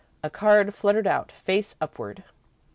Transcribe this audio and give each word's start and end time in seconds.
A 0.23 0.31
card 0.31 0.73
fluttered 0.73 1.05
out, 1.05 1.31
face 1.31 1.75
upward. 1.79 2.23